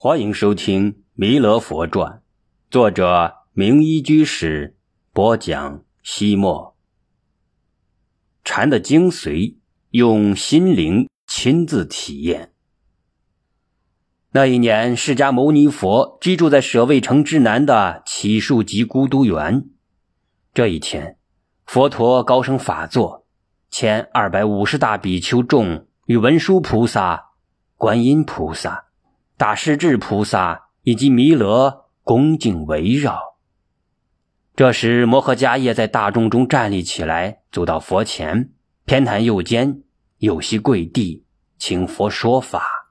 [0.00, 2.12] 欢迎收听《弥勒佛传》，
[2.70, 4.76] 作者明一居士
[5.12, 5.82] 播讲。
[6.04, 6.76] 西莫
[8.44, 9.56] 禅的精髓，
[9.90, 12.52] 用心灵亲自体验。
[14.30, 19.68] 那一年，释迦牟尼佛居住在舍卫城之南的祇树及孤独园。
[20.54, 21.18] 这一天，
[21.66, 23.26] 佛陀高声法座，
[23.68, 27.30] 前二百五十大比丘众与文殊菩萨、
[27.76, 28.84] 观音菩萨。
[29.38, 33.36] 大势至菩萨以及弥勒恭敬围绕。
[34.56, 38.50] 这时，摩诃迦叶在大众中站立起来，走到佛前，
[38.84, 39.82] 偏袒右肩，
[40.18, 41.24] 右膝跪地，
[41.56, 42.90] 请佛说法。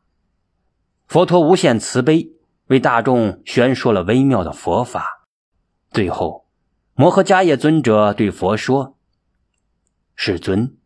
[1.05, 2.31] 佛陀无限慈悲，
[2.67, 5.27] 为大众宣说了微妙的佛法。
[5.91, 6.47] 最后，
[6.93, 8.95] 摩诃迦叶尊者对佛说
[10.15, 10.77] ：“世尊，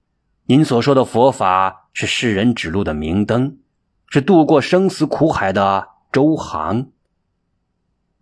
[0.46, 3.60] 您所说的佛法是世人指路的明灯。”
[4.14, 6.92] 是渡过生死苦海的周航，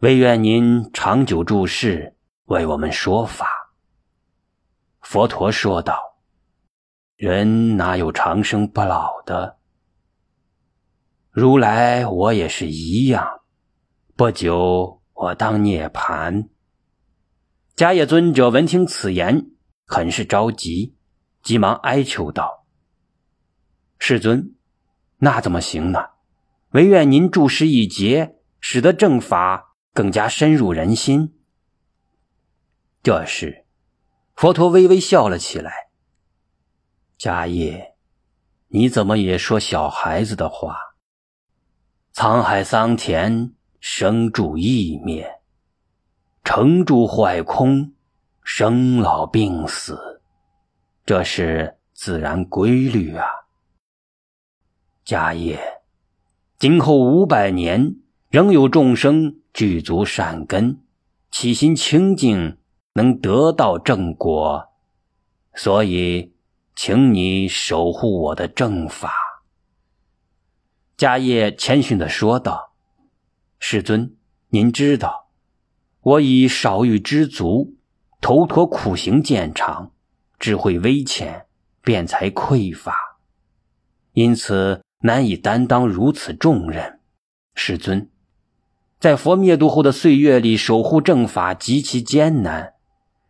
[0.02, 3.74] 唯愿您长久住世，为我们说法。
[5.02, 6.20] 佛陀说道
[7.18, 9.58] ：“人哪有长生不老的？
[11.32, 13.42] 如来我也是一样，
[14.16, 16.50] 不久我当涅盘。”
[17.76, 19.50] 迦叶尊者闻听此言，
[19.88, 20.96] 很是着急，
[21.42, 22.68] 急忙哀求道
[23.98, 24.54] ：“世尊。”
[25.20, 26.10] 那怎么行呢？
[26.72, 31.34] 唯愿您注释一节，使得正法更加深入人心。
[33.02, 33.66] 这时，
[34.36, 35.90] 佛陀微微笑了起来
[37.18, 37.96] ：“迦叶，
[38.68, 40.78] 你怎么也说小孩子的话？
[42.14, 45.40] 沧海桑田，生住异灭，
[46.44, 47.94] 成住坏空，
[48.44, 50.22] 生老病死，
[51.06, 53.26] 这是自然规律啊。”
[55.10, 55.82] 迦叶，
[56.60, 57.96] 今后五百年，
[58.30, 60.84] 仍有众生具足善根，
[61.32, 62.60] 起心清净，
[62.94, 64.70] 能得到正果。
[65.56, 66.36] 所以，
[66.76, 69.12] 请你守护我的正法。
[70.96, 72.74] 迦叶谦逊的说道
[73.58, 74.16] ：“世尊，
[74.50, 75.32] 您知道，
[76.02, 77.74] 我以少欲知足，
[78.22, 79.92] 头陀苦行见长，
[80.38, 81.48] 智慧微浅，
[81.82, 82.94] 辩才匮乏，
[84.14, 87.00] 因此。”难以担当如此重任，
[87.56, 88.10] 世尊，
[89.00, 92.74] 在佛灭度后的岁月里，守护正法极其艰难，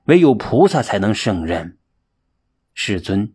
[0.05, 1.77] 唯有菩萨才能胜任。
[2.73, 3.33] 世尊，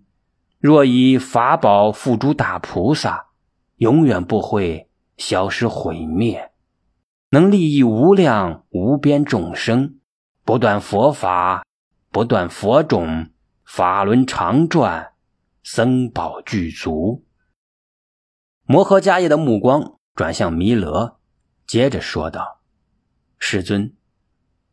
[0.59, 3.27] 若以法宝付诸大菩萨，
[3.77, 6.51] 永远不会消失毁灭，
[7.31, 10.01] 能利益无量无边众生，
[10.45, 11.65] 不断佛法，
[12.11, 13.29] 不断佛种，
[13.65, 15.13] 法轮常转，
[15.63, 17.23] 僧宝具足。
[18.67, 21.17] 摩诃迦叶的目光转向弥勒，
[21.67, 22.61] 接着说道
[23.39, 23.93] ：“世尊，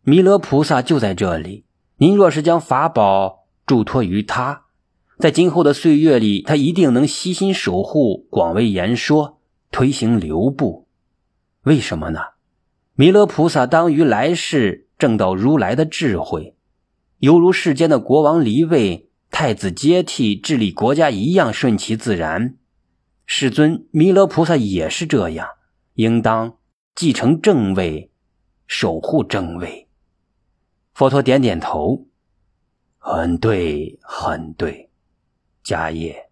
[0.04, 1.66] 弥勒菩萨就在这里。
[1.98, 4.64] 您若是将法宝嘱托于他，
[5.20, 9.42] 在今后的岁月里，他一定能悉心守护，广为言说，
[9.72, 10.88] 推行流布。
[11.64, 12.20] 为什么呢？
[12.96, 16.56] 弥勒菩萨当于来世证到如来的智慧，
[17.20, 22.56] 犹如世间的国王离位、太子接替治理国家一样顺其自然。”
[23.34, 25.48] 世尊，弥勒菩萨也是这样，
[25.94, 26.58] 应当
[26.94, 28.12] 继承正位，
[28.68, 29.88] 守护正位。
[30.94, 32.08] 佛陀点点头，
[32.98, 34.92] 很对，很对。
[35.64, 36.30] 迦叶，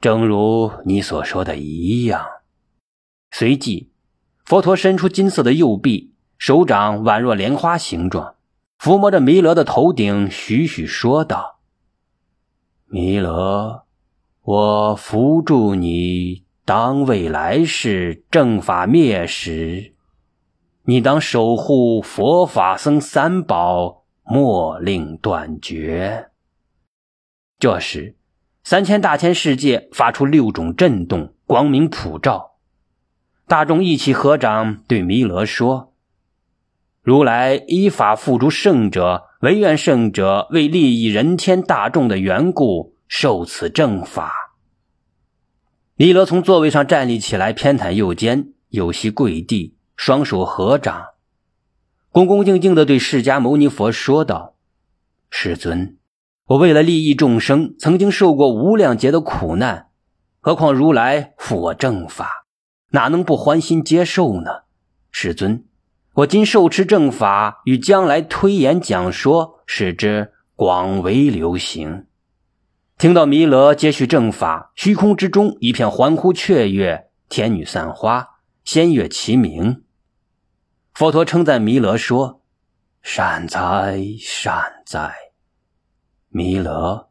[0.00, 2.26] 正如你所说的一样。
[3.30, 3.92] 随即，
[4.46, 8.36] 佛陀伸出金色的右臂，手掌宛若莲花形状，
[8.78, 11.60] 抚摸着弥勒的头顶，徐徐说道
[12.88, 13.83] ：“弥勒。”
[14.46, 19.94] 我扶助你，当未来世正法灭时，
[20.84, 26.28] 你当守护佛法僧三宝，莫令断绝。
[27.58, 28.16] 这时，
[28.62, 32.56] 三千大千世界发出六种震动，光明普照，
[33.48, 35.94] 大众一起合掌，对弥勒说
[37.00, 44.34] ：“如来依法付诸圣者，唯愿圣者为利益人天大众的缘故。”受此正法，
[45.94, 51.10] 弥勒从座位上站立起来，偏袒右肩，有膝跪地，双手合掌，
[52.10, 54.56] 恭恭敬敬地对释迦牟尼佛说道
[55.30, 55.96] ：“世尊，
[56.46, 59.90] 我为了利益众生，曾经受过无量劫的苦难，
[60.40, 62.44] 何况如来复我正法，
[62.90, 64.64] 哪能不欢心接受呢？
[65.12, 65.64] 世尊，
[66.14, 72.06] 我今受持正法，与将来推演讲说，使之广为流行。”
[72.96, 78.28] 听到弥勒接续正法，虚空之中一片欢呼雀跃，天女散花，
[78.64, 79.82] 仙乐齐鸣。
[80.94, 82.42] 佛陀称赞弥勒说
[83.02, 85.12] ：“善哉，善哉，
[86.28, 87.10] 弥勒！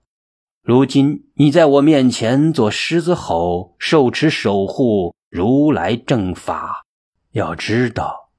[0.61, 6.85] 如今你在我面前做狮子吼，受持守护如来正法。
[7.31, 8.29] 要知道，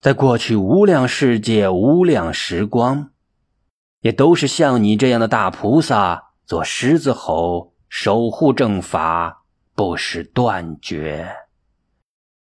[0.00, 3.10] 在过去无量世界、无量时光，
[4.00, 9.36] 也都是像你这样的大菩萨做狮子吼，守护正法。”
[9.78, 11.36] 不使断绝。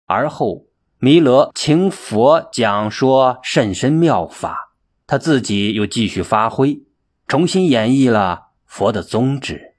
[0.06, 0.66] 而后，
[1.00, 6.84] 弥勒请佛讲说甚深妙法，他自己又继续发挥，
[7.26, 9.74] 重新演绎了佛的宗旨。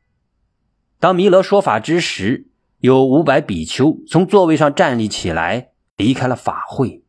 [0.99, 7.05] 当弥勒说法之时，有五百比丘从座位上站立起来，离开了法会。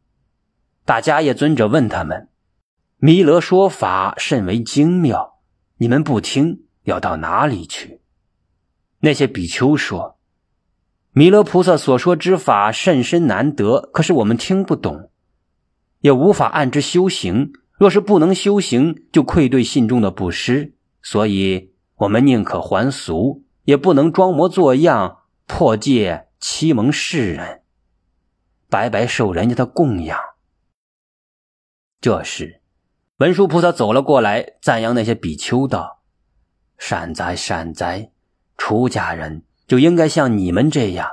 [0.85, 2.29] 大家也尊者问他们
[2.99, 5.41] ：“弥勒说法甚为精妙，
[5.79, 8.00] 你们不听，要到哪里去？”
[9.00, 10.19] 那些比丘说。
[11.12, 15.11] 弥勒菩萨所说之法甚深难得，可是我们听不懂，
[15.99, 17.53] 也无法按之修行。
[17.77, 27.62] 若是不能修行，就愧对信众的布施，所以我们宁可还俗，也不能装模作样破戒欺蒙世人，
[28.69, 30.17] 白白受人家的供养。
[32.00, 32.61] 这时，
[33.17, 36.00] 文殊菩萨走了过来，赞扬那些比丘道
[36.81, 38.11] ：“善哉善哉，
[38.56, 41.09] 出家人。”就应该像你们这样，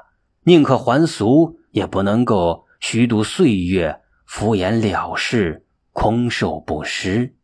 [0.46, 7.36] 宁可还俗，也不能够虚度岁月，敷衍了事，空受不施。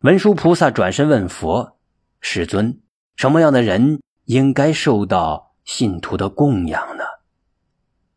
[0.00, 1.78] 文殊菩萨转身问佛
[2.20, 2.82] ：“世尊，
[3.16, 7.04] 什么样的人应该受到信徒的供养呢？”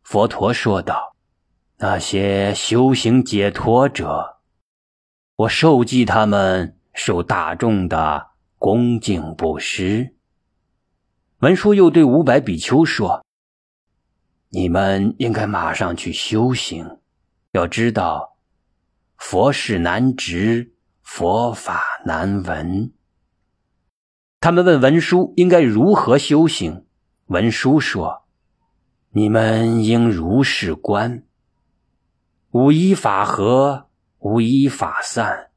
[0.04, 1.16] 佛陀说道
[1.80, 4.40] ：“那些修行解脱者，
[5.36, 8.26] 我受记他们受大众的
[8.64, 10.14] 恭敬不失。”
[11.40, 13.22] 文殊又对五百比丘说
[14.48, 16.98] ：“你们应该马上去修行。
[17.52, 18.38] 要知道，
[19.18, 20.72] 佛事难执，
[21.02, 22.90] 佛法难闻。”
[24.40, 26.86] 他们问文殊应该如何修行。
[27.26, 28.24] 文殊说
[29.12, 31.24] ：“你们应如是观：
[32.52, 33.90] 无一法合，
[34.20, 35.50] 无一法散，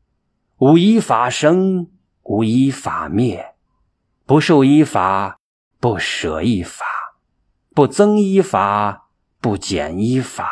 [0.58, 1.90] 无一法生，
[2.28, 3.56] 无一法灭，
[4.26, 5.34] 不受一法。”
[5.80, 6.86] 不舍一法，
[7.76, 9.10] 不增一法，
[9.40, 10.50] 不减一法。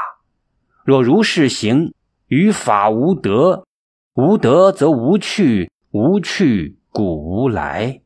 [0.84, 1.96] 若如是行，
[2.28, 3.66] 于法无得，
[4.14, 8.04] 无得则无去，无去故无来，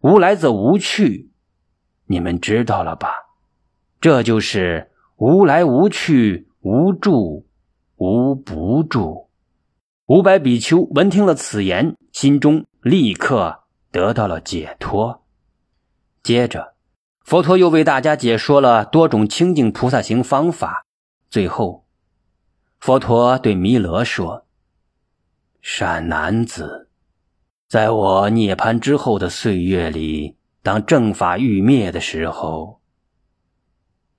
[0.00, 1.30] 无来则无去。
[2.06, 3.10] 你们知道了吧？
[4.00, 7.46] 这就是无来无去，无住
[7.98, 9.30] 无不住。
[10.06, 15.24] 五百比丘闻听了此言，心中立刻得到了解脱。
[16.22, 16.74] 接着，
[17.24, 20.84] 佛陀又为大家解说了多种清净菩萨行方法。
[21.30, 21.86] 最后，
[22.80, 24.46] 佛陀对弥勒说
[25.60, 26.88] ：“善男子，
[27.68, 32.80] 在我涅槃之后的岁月里，当正法欲灭的时候，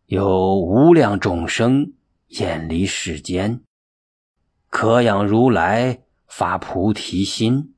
[0.05, 1.93] 有无量众生
[2.27, 3.61] 远离世间，
[4.69, 7.73] 可仰如来发菩提心，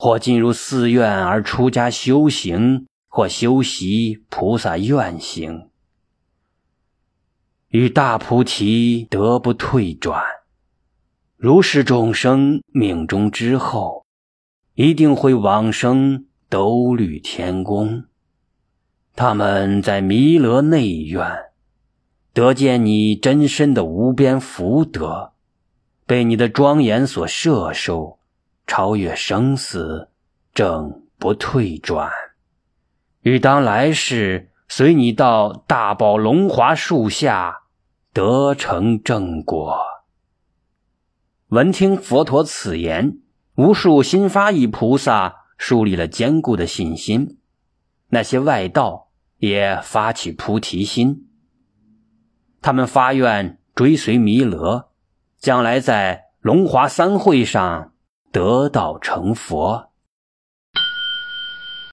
[0.00, 5.68] 或进入寺院而出家修行。”或修习菩萨愿行，
[7.70, 10.22] 与大菩提得不退转。
[11.36, 14.06] 如是众生命中之后，
[14.74, 18.04] 一定会往生兜率天宫。
[19.16, 21.26] 他们在弥勒内院，
[22.32, 25.32] 得见你真身的无边福德，
[26.06, 28.19] 被你的庄严所摄受，
[28.70, 30.10] 超越生死，
[30.54, 32.08] 正不退转。
[33.22, 37.62] 欲当来世随你到大宝龙华树下
[38.12, 39.76] 得成正果。
[41.48, 43.18] 闻听佛陀此言，
[43.56, 47.38] 无数新发意菩萨树立了坚固的信心，
[48.10, 49.08] 那些外道
[49.38, 51.26] 也发起菩提心，
[52.62, 54.90] 他们发愿追随弥勒，
[55.40, 57.92] 将来在龙华三会上
[58.32, 59.89] 得道成佛。